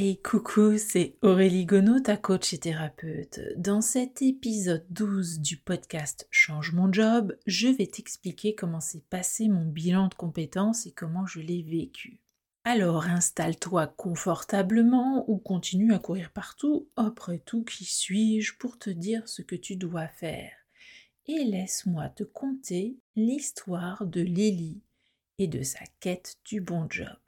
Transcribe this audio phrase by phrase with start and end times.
[0.00, 3.40] Hey, coucou, c'est Aurélie Gonod, ta coach et thérapeute.
[3.56, 9.48] Dans cet épisode 12 du podcast Change mon job, je vais t'expliquer comment s'est passé
[9.48, 12.20] mon bilan de compétences et comment je l'ai vécu.
[12.62, 16.88] Alors installe-toi confortablement ou continue à courir partout.
[16.94, 20.52] Après tout, qui suis-je pour te dire ce que tu dois faire?
[21.26, 24.80] Et laisse-moi te conter l'histoire de Lily
[25.38, 27.18] et de sa quête du bon job.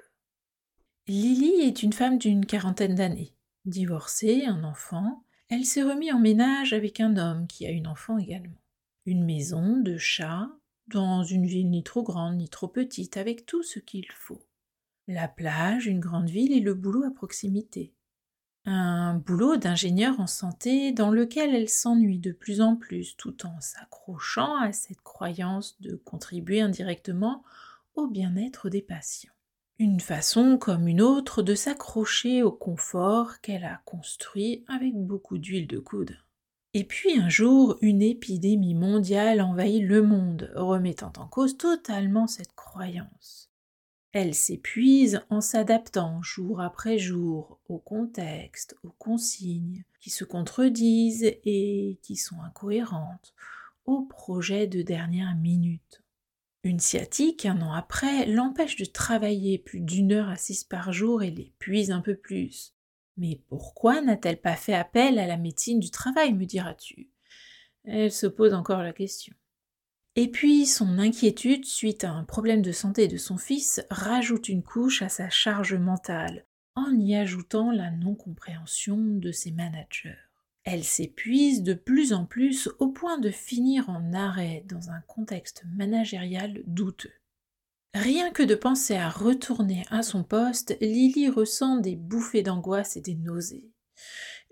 [1.06, 3.34] Lily est une femme d'une quarantaine d'années.
[3.64, 8.18] Divorcée, un enfant, elle s'est remise en ménage avec un homme qui a une enfant
[8.18, 8.62] également.
[9.06, 10.48] Une maison, de chats,
[10.86, 14.46] dans une ville ni trop grande ni trop petite, avec tout ce qu'il faut.
[15.08, 17.92] La plage, une grande ville et le boulot à proximité.
[18.64, 23.60] Un boulot d'ingénieur en santé dans lequel elle s'ennuie de plus en plus tout en
[23.60, 27.42] s'accrochant à cette croyance de contribuer indirectement
[27.94, 29.32] au bien-être des patients.
[29.80, 35.66] Une façon comme une autre de s'accrocher au confort qu'elle a construit avec beaucoup d'huile
[35.66, 36.18] de coude.
[36.74, 42.54] Et puis un jour, une épidémie mondiale envahit le monde, remettant en cause totalement cette
[42.54, 43.50] croyance.
[44.12, 51.98] Elle s'épuise en s'adaptant jour après jour au contexte, aux consignes qui se contredisent et
[52.02, 53.32] qui sont incohérentes,
[53.86, 55.99] aux projets de dernière minute.
[56.62, 61.30] Une sciatique, un an après, l'empêche de travailler plus d'une heure six par jour et
[61.30, 62.74] l'épuise un peu plus.
[63.16, 67.10] Mais pourquoi n'a-t-elle pas fait appel à la médecine du travail, me diras-tu?
[67.84, 69.34] Elle se pose encore la question.
[70.16, 74.62] Et puis son inquiétude suite à un problème de santé de son fils rajoute une
[74.62, 80.29] couche à sa charge mentale, en y ajoutant la non-compréhension de ses managers.
[80.64, 85.64] Elle s'épuise de plus en plus au point de finir en arrêt dans un contexte
[85.74, 87.12] managérial douteux.
[87.94, 93.00] Rien que de penser à retourner à son poste, Lily ressent des bouffées d'angoisse et
[93.00, 93.68] des nausées.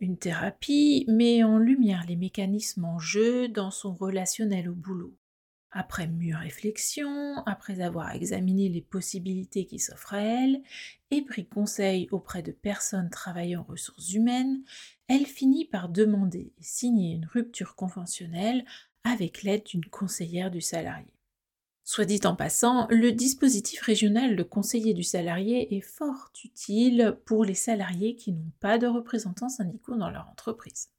[0.00, 5.16] Une thérapie met en lumière les mécanismes en jeu dans son relationnel au boulot.
[5.70, 10.62] Après mûre réflexion, après avoir examiné les possibilités qui s'offrent à elle
[11.10, 14.62] et pris conseil auprès de personnes travaillant en ressources humaines,
[15.08, 18.64] elle finit par demander et signer une rupture conventionnelle
[19.04, 21.12] avec l'aide d'une conseillère du salarié.
[21.84, 27.44] Soit dit en passant, le dispositif régional de conseiller du salarié est fort utile pour
[27.44, 30.90] les salariés qui n'ont pas de représentants syndicaux dans leur entreprise.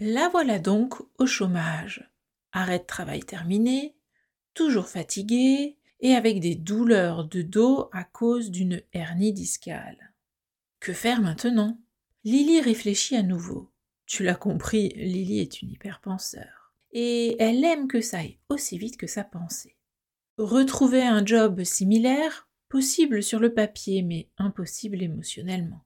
[0.00, 2.11] La voilà donc au chômage,
[2.52, 3.96] arrêt de travail terminé,
[4.54, 10.12] toujours fatigué et avec des douleurs de dos à cause d'une hernie discale.
[10.80, 11.78] Que faire maintenant?
[12.24, 13.70] Lily réfléchit à nouveau.
[14.06, 16.74] Tu l'as compris, Lily est une hyperpenseur.
[16.90, 19.76] Et elle aime que ça aille aussi vite que sa pensée.
[20.38, 25.84] Retrouver un job similaire, possible sur le papier, mais impossible émotionnellement.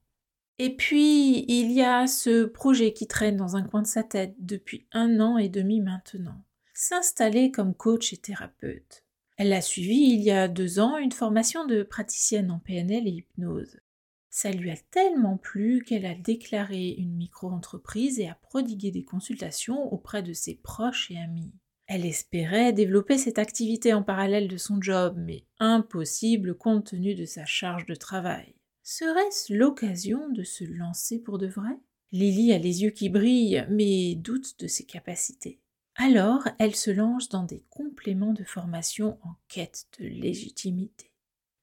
[0.59, 4.35] Et puis, il y a ce projet qui traîne dans un coin de sa tête
[4.39, 6.46] depuis un an et demi maintenant
[6.77, 9.05] s'installer comme coach et thérapeute.
[9.39, 13.13] Elle a suivi il y a deux ans une formation de praticienne en PNL et
[13.13, 13.81] hypnose.
[14.29, 19.91] Ça lui a tellement plu qu'elle a déclaré une micro-entreprise et a prodigué des consultations
[19.91, 21.53] auprès de ses proches et amis.
[21.87, 27.25] Elle espérait développer cette activité en parallèle de son job, mais impossible compte tenu de
[27.25, 28.55] sa charge de travail.
[28.83, 31.79] Serait-ce l'occasion de se lancer pour de vrai?
[32.13, 35.61] Lily a les yeux qui brillent, mais doute de ses capacités.
[35.99, 41.11] Alors, elle se lance dans des compléments de formation en quête de légitimité.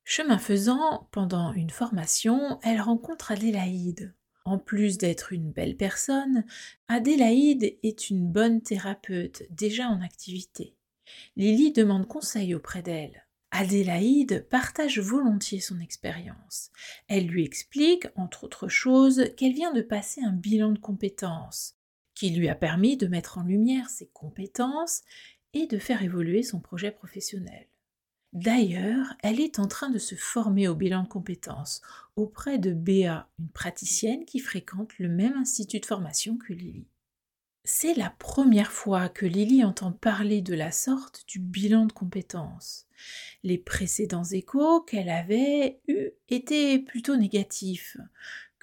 [0.03, 4.15] Chemin faisant, pendant une formation, elle rencontre Adélaïde.
[4.43, 6.45] En plus d'être une belle personne,
[6.87, 10.75] Adélaïde est une bonne thérapeute déjà en activité.
[11.35, 13.27] Lily demande conseil auprès d'elle.
[13.51, 16.71] Adélaïde partage volontiers son expérience.
[17.07, 21.75] Elle lui explique, entre autres choses, qu'elle vient de passer un bilan de compétences,
[22.29, 25.01] lui a permis de mettre en lumière ses compétences
[25.53, 27.67] et de faire évoluer son projet professionnel.
[28.33, 31.81] D'ailleurs, elle est en train de se former au bilan de compétences
[32.15, 36.87] auprès de Béa, une praticienne qui fréquente le même institut de formation que Lily.
[37.63, 42.87] C'est la première fois que Lily entend parler de la sorte du bilan de compétences.
[43.43, 47.97] Les précédents échos qu'elle avait eus étaient plutôt négatifs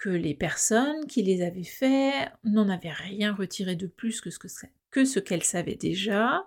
[0.00, 4.38] que les personnes qui les avaient faits n'en avaient rien retiré de plus que ce
[4.90, 6.46] que ce qu'elles savaient déjà,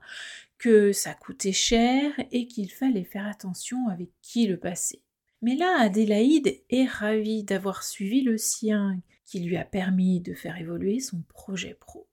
[0.57, 5.03] que ça coûtait cher et qu'il fallait faire attention avec qui le passer.
[5.43, 10.57] Mais là, Adélaïde est ravie d'avoir suivi le sien qui lui a permis de faire
[10.57, 12.09] évoluer son projet pro.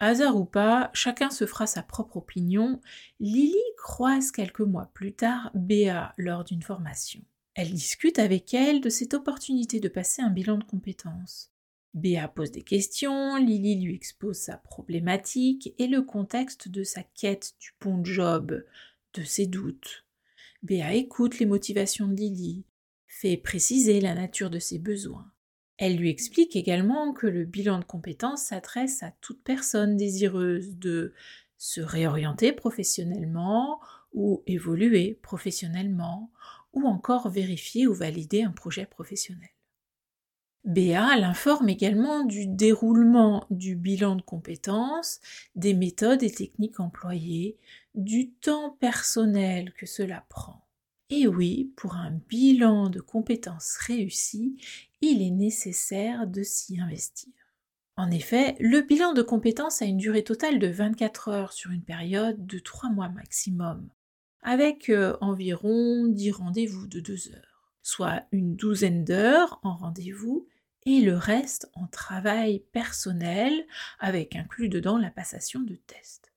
[0.00, 2.80] Hasard ou pas, chacun se fera sa propre opinion.
[3.20, 7.22] Lily croise quelques mois plus tard Béa lors d'une formation.
[7.54, 11.52] Elle discute avec elle de cette opportunité de passer un bilan de compétences.
[11.94, 17.52] Béa pose des questions, Lily lui expose sa problématique et le contexte de sa quête
[17.60, 18.64] du bon job,
[19.14, 20.04] de ses doutes.
[20.64, 22.64] Béa écoute les motivations de Lily,
[23.06, 25.30] fait préciser la nature de ses besoins.
[25.76, 31.12] Elle lui explique également que le bilan de compétences s'adresse à toute personne désireuse de
[31.58, 33.80] se réorienter professionnellement
[34.12, 36.32] ou évoluer professionnellement
[36.74, 39.48] ou encore vérifier ou valider un projet professionnel.
[40.64, 45.20] Béa l'informe également du déroulement du bilan de compétences,
[45.54, 47.58] des méthodes et techniques employées,
[47.94, 50.66] du temps personnel que cela prend.
[51.10, 54.56] Et oui, pour un bilan de compétences réussi,
[55.02, 57.32] il est nécessaire de s'y investir.
[57.96, 61.84] En effet, le bilan de compétences a une durée totale de 24 heures sur une
[61.84, 63.88] période de 3 mois maximum,
[64.44, 70.46] avec euh, environ 10 rendez-vous de 2 heures, soit une douzaine d'heures en rendez-vous
[70.86, 73.66] et le reste en travail personnel,
[73.98, 76.32] avec inclus dedans la passation de tests.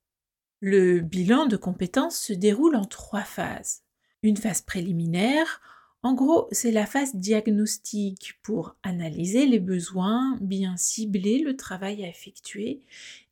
[0.60, 3.82] Le bilan de compétences se déroule en trois phases.
[4.22, 5.60] Une phase préliminaire,
[6.02, 12.08] en gros, c'est la phase diagnostique pour analyser les besoins, bien cibler le travail à
[12.08, 12.82] effectuer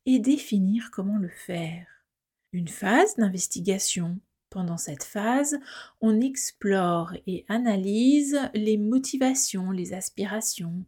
[0.05, 1.87] et définir comment le faire.
[2.51, 4.19] Une phase d'investigation.
[4.49, 5.59] Pendant cette phase,
[5.99, 10.85] on explore et analyse les motivations, les aspirations,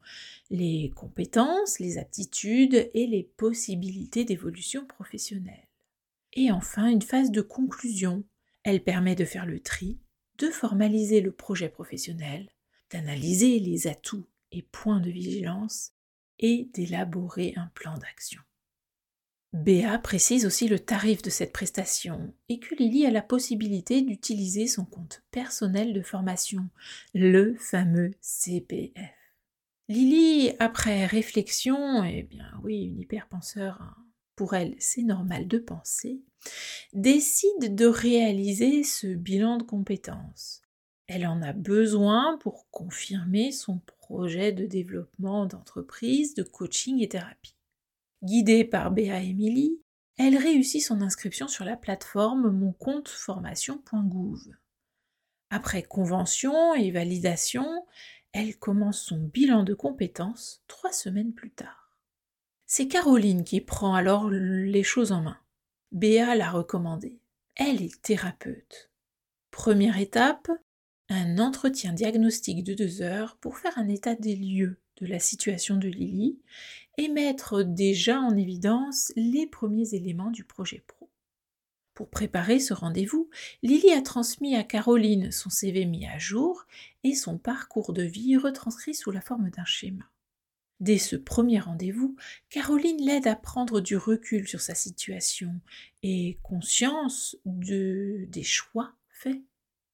[0.49, 5.67] les compétences, les aptitudes et les possibilités d'évolution professionnelle.
[6.33, 8.23] Et enfin, une phase de conclusion
[8.63, 9.99] elle permet de faire le tri,
[10.37, 12.49] de formaliser le projet professionnel,
[12.91, 15.93] d'analyser les atouts et points de vigilance
[16.39, 18.41] et d'élaborer un plan d'action.
[19.51, 24.67] Béa précise aussi le tarif de cette prestation et que Lily a la possibilité d'utiliser
[24.67, 26.69] son compte personnel de formation,
[27.15, 29.09] le fameux CPF.
[29.87, 33.95] Lily, après réflexion, eh bien oui, une hyperpenseur, hein,
[34.35, 36.21] pour elle c'est normal de penser,
[36.93, 40.61] décide de réaliser ce bilan de compétences.
[41.07, 47.55] Elle en a besoin pour confirmer son projet de développement d'entreprise, de coaching et thérapie.
[48.21, 49.81] Guidée par Béa Emily,
[50.17, 54.55] elle réussit son inscription sur la plateforme moncompteformation.gouv.
[55.49, 57.65] Après convention et validation,
[58.33, 61.97] elle commence son bilan de compétences trois semaines plus tard.
[62.65, 65.39] C'est Caroline qui prend alors les choses en main.
[65.91, 67.19] Béa l'a recommandé.
[67.55, 68.91] Elle est thérapeute.
[69.49, 70.51] Première étape,
[71.09, 75.77] un entretien diagnostique de deux heures pour faire un état des lieux de la situation
[75.77, 76.39] de Lily
[76.97, 81.09] et mettre déjà en évidence les premiers éléments du projet pro.
[81.93, 83.29] Pour préparer ce rendez-vous,
[83.61, 86.65] Lily a transmis à Caroline son CV mis à jour
[87.03, 90.09] et son parcours de vie retranscrit sous la forme d'un schéma.
[90.79, 92.15] Dès ce premier rendez-vous,
[92.49, 95.59] Caroline l'aide à prendre du recul sur sa situation
[96.03, 99.41] et conscience de, des choix faits.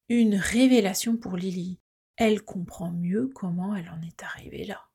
[0.09, 1.79] Une révélation pour Lily.
[2.17, 4.87] Elle comprend mieux comment elle en est arrivée là.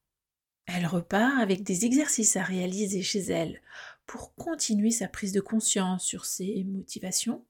[0.77, 3.61] Elle repart avec des exercices à réaliser chez elle
[4.07, 7.45] pour continuer sa prise de conscience sur ses motivations,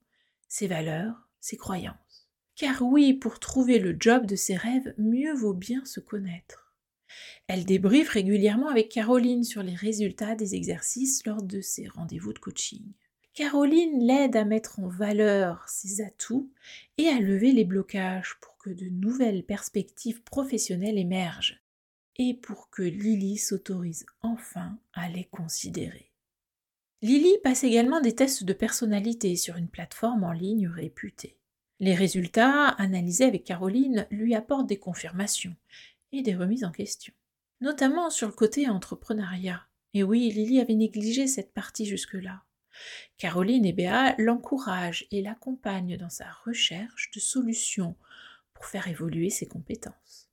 [0.48, 2.28] ses valeurs, ses croyances.
[2.56, 6.72] Car oui, pour trouver le job de ses rêves, mieux vaut bien se connaître.
[7.46, 12.38] Elle débriefe régulièrement avec Caroline sur les résultats des exercices lors de ses rendez-vous de
[12.38, 12.92] coaching.
[13.34, 16.50] Caroline l'aide à mettre en valeur ses atouts
[16.96, 21.59] et à lever les blocages pour que de nouvelles perspectives professionnelles émergent
[22.22, 26.12] et pour que Lily s'autorise enfin à les considérer.
[27.00, 31.38] Lily passe également des tests de personnalité sur une plateforme en ligne réputée.
[31.78, 35.56] Les résultats analysés avec Caroline lui apportent des confirmations
[36.12, 37.14] et des remises en question,
[37.62, 39.66] notamment sur le côté entrepreneuriat.
[39.94, 42.42] Et oui, Lily avait négligé cette partie jusque-là.
[43.16, 47.96] Caroline et Béa l'encouragent et l'accompagnent dans sa recherche de solutions
[48.52, 50.29] pour faire évoluer ses compétences.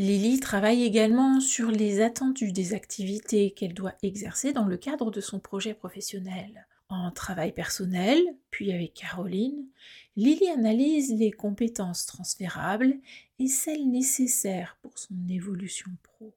[0.00, 5.20] Lily travaille également sur les attendus des activités qu'elle doit exercer dans le cadre de
[5.20, 6.68] son projet professionnel.
[6.88, 9.66] En travail personnel, puis avec Caroline,
[10.14, 12.94] Lily analyse les compétences transférables
[13.40, 16.32] et celles nécessaires pour son évolution pro.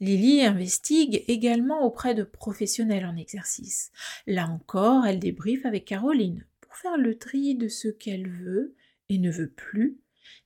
[0.00, 3.92] Lily investigue également auprès de professionnels en exercice.
[4.26, 8.74] Là encore, elle débriefe avec Caroline pour faire le tri de ce qu'elle veut
[9.08, 10.00] et ne veut plus,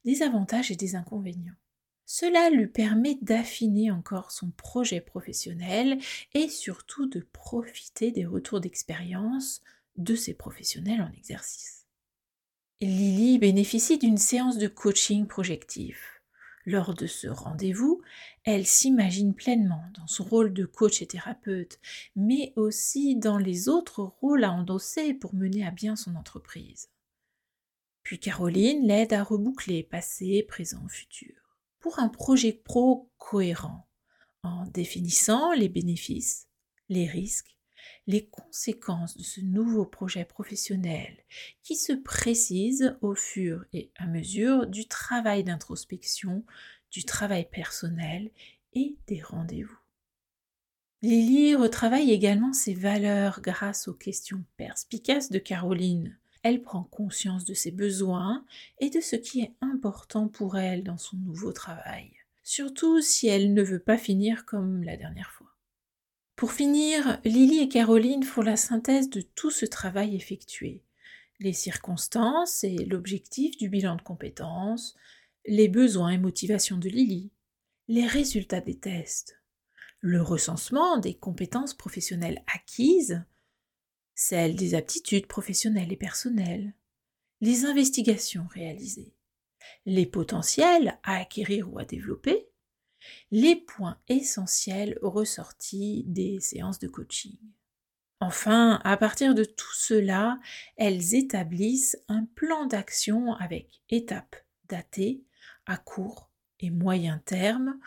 [0.05, 1.55] des avantages et des inconvénients.
[2.09, 5.99] Cela lui permet d'affiner encore son projet professionnel
[6.35, 9.61] et surtout de profiter des retours d'expérience
[9.97, 11.85] de ses professionnels en exercice.
[12.81, 16.23] Lily bénéficie d'une séance de coaching projectif.
[16.65, 18.03] Lors de ce rendez-vous,
[18.45, 21.81] elle s'imagine pleinement dans son rôle de coach et thérapeute,
[22.15, 26.89] mais aussi dans les autres rôles à endosser pour mener à bien son entreprise.
[28.03, 31.46] Puis Caroline l'aide à reboucler passé, présent, futur,
[31.79, 33.89] pour un projet pro cohérent,
[34.43, 36.49] en définissant les bénéfices,
[36.89, 37.57] les risques
[38.07, 41.25] les conséquences de ce nouveau projet professionnel
[41.63, 46.45] qui se précise au fur et à mesure du travail d'introspection,
[46.91, 48.31] du travail personnel
[48.75, 49.79] et des rendez-vous.
[51.03, 56.19] Lily retravaille également ses valeurs grâce aux questions perspicaces de Caroline.
[56.49, 58.47] Elle prend conscience de ses besoins
[58.79, 62.13] et de ce qui est important pour elle dans son nouveau travail,
[62.45, 65.57] surtout si elle ne veut pas finir comme la dernière fois.
[66.37, 70.85] Pour finir, Lily et Caroline font la synthèse de tout ce travail effectué.
[71.41, 74.95] Les circonstances et l'objectif du bilan de compétences,
[75.47, 77.33] les besoins et motivations de Lily,
[77.89, 79.43] les résultats des tests,
[79.99, 83.25] le recensement des compétences professionnelles acquises,
[84.17, 86.75] celles des aptitudes professionnelles et personnelles,
[87.41, 89.15] les investigations réalisées,
[89.85, 92.49] les potentiels à acquérir ou à développer,
[93.31, 97.39] les points essentiels ressortis des séances de coaching.
[98.21, 100.39] Enfin, à partir de tout cela,
[100.77, 105.23] elles établissent un plan d'action avec étapes datées
[105.67, 107.79] à court et moyen terme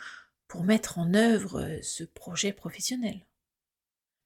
[0.48, 3.26] pour mettre en œuvre ce projet professionnel.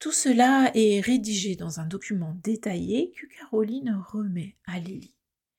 [0.04, 5.14] Tout cela est rédigé dans un document détaillé que Caroline remet à Lily.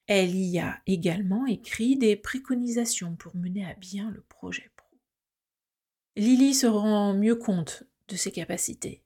[0.05, 4.69] Elle y a également écrit des préconisations pour mener à bien le projet
[6.15, 9.01] Lily se rend mieux compte de ses capacités.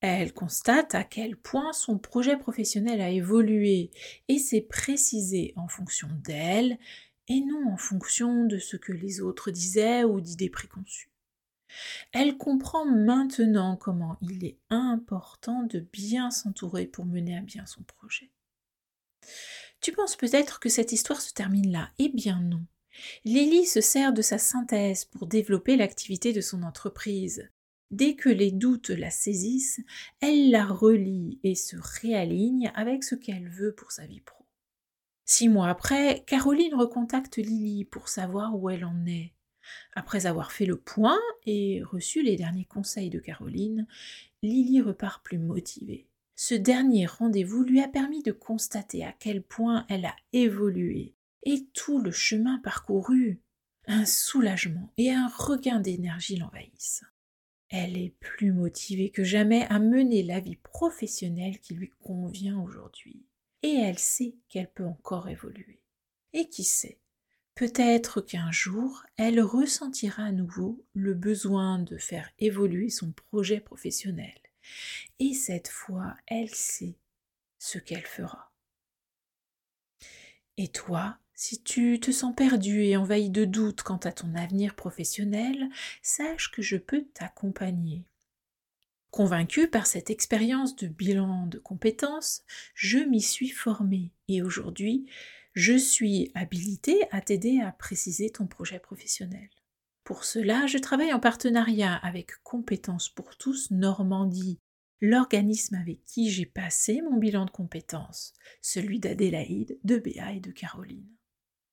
[0.00, 3.90] Elle constate à quel point son projet professionnel a évolué
[4.28, 6.78] et s'est précisé en fonction d'elle
[7.26, 11.11] et non en fonction de ce que les autres disaient ou d'idées préconçues.
[12.12, 17.82] Elle comprend maintenant comment il est important de bien s'entourer pour mener à bien son
[17.82, 18.30] projet.
[19.80, 22.64] Tu penses peut-être que cette histoire se termine là Eh bien non.
[23.24, 27.48] Lily se sert de sa synthèse pour développer l'activité de son entreprise.
[27.90, 29.80] Dès que les doutes la saisissent,
[30.20, 34.46] elle la relie et se réaligne avec ce qu'elle veut pour sa vie pro.
[35.24, 39.34] Six mois après, Caroline recontacte Lily pour savoir où elle en est.
[39.94, 43.86] Après avoir fait le point et reçu les derniers conseils de Caroline,
[44.42, 46.06] Lily repart plus motivée.
[46.34, 51.14] Ce dernier rendez-vous lui a permis de constater à quel point elle a évolué
[51.44, 53.40] et tout le chemin parcouru.
[53.86, 57.04] Un soulagement et un regain d'énergie l'envahissent.
[57.68, 63.24] Elle est plus motivée que jamais à mener la vie professionnelle qui lui convient aujourd'hui.
[63.62, 65.80] Et elle sait qu'elle peut encore évoluer.
[66.32, 67.00] Et qui sait,
[67.54, 74.38] peut-être qu'un jour, elle ressentira à nouveau le besoin de faire évoluer son projet professionnel.
[75.18, 76.96] Et cette fois, elle sait
[77.58, 78.52] ce qu'elle fera.
[80.56, 84.74] Et toi, si tu te sens perdu et envahi de doutes quant à ton avenir
[84.74, 85.68] professionnel,
[86.02, 88.04] sache que je peux t'accompagner.
[89.10, 92.44] Convaincu par cette expérience de bilan de compétences,
[92.74, 95.06] je m'y suis formée et aujourd'hui,
[95.54, 99.50] je suis habilitée à t'aider à préciser ton projet professionnel.
[100.04, 104.58] Pour cela, je travaille en partenariat avec Compétences pour tous Normandie,
[105.00, 108.32] l'organisme avec qui j'ai passé mon bilan de compétences,
[108.62, 111.08] celui d'Adélaïde, de Béa et de Caroline.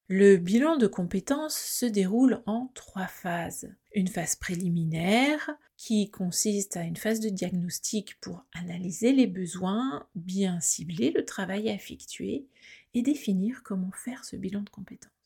[0.09, 3.73] Le bilan de compétences se déroule en trois phases.
[3.95, 10.59] Une phase préliminaire qui consiste à une phase de diagnostic pour analyser les besoins, bien
[10.59, 12.49] cibler le travail à effectuer
[12.95, 15.20] et définir comment faire ce bilan de compétences.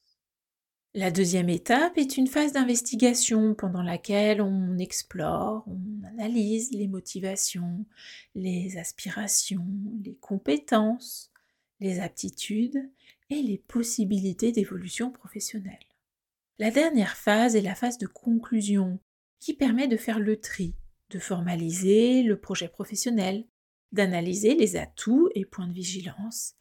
[0.96, 7.84] La deuxième étape est une phase d'investigation pendant laquelle on explore, on analyse les motivations,
[8.36, 9.66] les aspirations,
[10.04, 11.32] les compétences,
[11.80, 12.88] les aptitudes
[13.28, 15.84] et les possibilités d'évolution professionnelle.
[16.60, 19.00] La dernière phase est la phase de conclusion
[19.40, 20.76] qui permet de faire le tri,
[21.10, 23.44] de formaliser le projet professionnel,
[23.90, 26.54] d'analyser les atouts et points de vigilance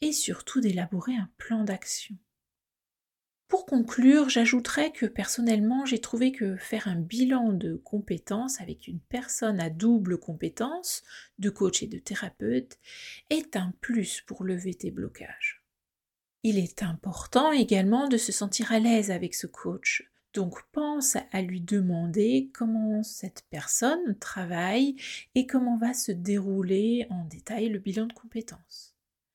[0.00, 2.14] et surtout d'élaborer un plan d'action.
[3.50, 9.00] Pour conclure, j'ajouterais que personnellement, j'ai trouvé que faire un bilan de compétences avec une
[9.00, 11.02] personne à double compétence,
[11.40, 12.78] de coach et de thérapeute,
[13.28, 15.64] est un plus pour lever tes blocages.
[16.44, 20.08] Il est important également de se sentir à l'aise avec ce coach.
[20.32, 24.94] Donc pense à lui demander comment cette personne travaille
[25.34, 28.89] et comment va se dérouler en détail le bilan de compétences.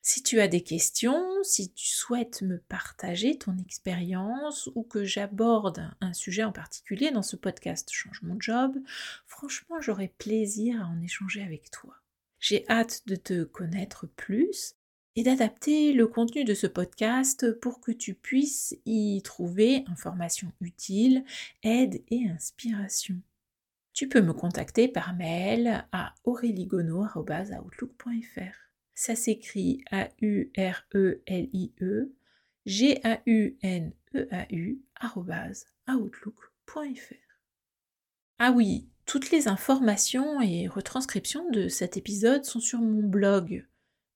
[0.07, 5.89] Si tu as des questions, si tu souhaites me partager ton expérience ou que j'aborde
[5.99, 8.77] un sujet en particulier dans ce podcast Change mon job,
[9.25, 11.95] franchement j'aurai plaisir à en échanger avec toi.
[12.39, 14.75] J'ai hâte de te connaître plus
[15.15, 21.25] et d'adapter le contenu de ce podcast pour que tu puisses y trouver informations utiles,
[21.63, 23.19] aide et inspiration.
[23.93, 28.64] Tu peux me contacter par mail à aureligono.outlook.fr.
[28.95, 30.55] Ça s'écrit A-U-R-E-L-I-E
[32.65, 34.81] G-A-U-N-E-A-U
[35.87, 37.13] outlook.fr.
[38.39, 43.67] Ah oui, toutes les informations et retranscriptions de cet épisode sont sur mon blog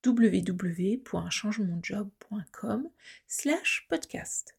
[0.06, 2.90] www.changemonjob.com
[3.28, 4.58] slash podcast.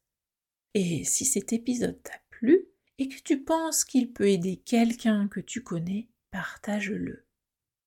[0.74, 5.40] Et si cet épisode t'a plu et que tu penses qu'il peut aider quelqu'un que
[5.40, 7.26] tu connais, partage-le.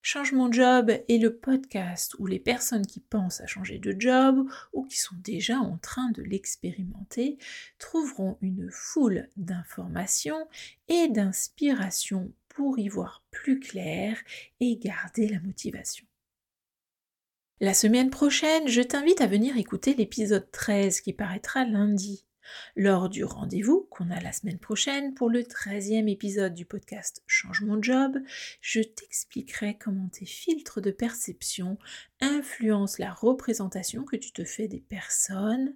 [0.05, 4.45] Change mon job est le podcast où les personnes qui pensent à changer de job
[4.73, 7.37] ou qui sont déjà en train de l'expérimenter
[7.79, 10.45] trouveront une foule d'informations
[10.89, 14.21] et d'inspirations pour y voir plus clair
[14.59, 16.05] et garder la motivation.
[17.61, 22.25] La semaine prochaine, je t'invite à venir écouter l'épisode 13 qui paraîtra lundi
[22.75, 27.61] lors du rendez-vous qu'on a la semaine prochaine pour le 13e épisode du podcast Change
[27.61, 28.17] mon job,
[28.61, 31.77] je t'expliquerai comment tes filtres de perception
[32.21, 35.75] influencent la représentation que tu te fais des personnes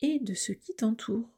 [0.00, 1.30] et de ce qui t'entoure.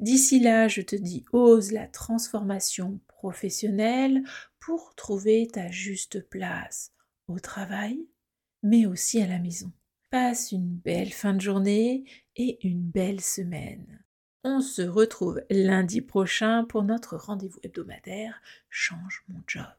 [0.00, 4.22] D'ici là, je te dis ose la transformation professionnelle
[4.60, 6.92] pour trouver ta juste place
[7.26, 8.06] au travail,
[8.62, 9.72] mais aussi à la maison.
[10.10, 12.04] Passe une belle fin de journée
[12.36, 14.02] et une belle semaine.
[14.44, 19.77] On se retrouve lundi prochain pour notre rendez-vous hebdomadaire Change mon job.